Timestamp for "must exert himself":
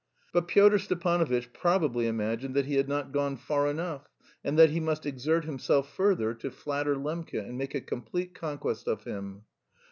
4.79-5.93